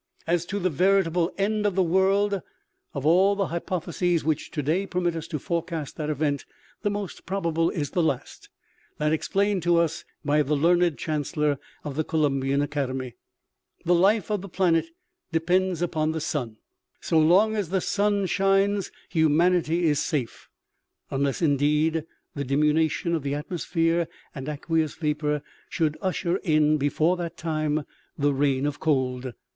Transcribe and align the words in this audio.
"As 0.25 0.47
to 0.47 0.57
the 0.57 0.71
veritable 0.71 1.31
end 1.37 1.67
of 1.67 1.75
the 1.75 1.83
world, 1.83 2.41
of 2.95 3.05
all 3.05 3.35
the 3.35 3.45
hypotheses 3.53 4.23
which 4.23 4.49
today 4.49 4.87
permit 4.87 5.15
us 5.15 5.27
to 5.27 5.37
forecast 5.37 5.95
that 5.97 6.09
event 6.09 6.43
the 6.81 6.89
most 6.89 7.27
probable 7.27 7.69
is 7.69 7.91
the 7.91 8.01
last 8.01 8.49
that 8.97 9.13
explained 9.13 9.61
to 9.61 9.77
us 9.77 10.03
by 10.25 10.41
the 10.41 10.55
learned 10.55 10.97
chancellor 10.97 11.59
of 11.83 11.95
the 11.95 12.03
Columbian 12.03 12.63
academy: 12.63 13.13
the 13.85 13.93
life 13.93 14.31
of 14.31 14.41
the 14.41 14.49
planet 14.49 14.87
depends 15.31 15.83
upon 15.83 16.13
the 16.13 16.19
sun; 16.19 16.57
so 16.99 17.19
long 17.19 17.55
as 17.55 17.69
the 17.69 17.79
sun 17.79 18.25
shines 18.25 18.91
humanity 19.09 19.83
is 19.85 19.99
safe, 19.99 20.49
unless 21.11 21.43
indeed 21.43 22.05
the 22.33 22.43
diminution 22.43 23.13
of 23.13 23.21
the 23.21 23.35
atmosphere 23.35 24.07
and 24.33 24.49
aqueous 24.49 24.95
vapor 24.95 25.43
should 25.69 25.95
usher 26.01 26.37
in 26.37 26.77
before 26.79 27.15
that 27.17 27.37
time 27.37 27.83
the 28.17 28.33
reign 28.33 28.65
of 28.65 28.79
cold. 28.79 29.33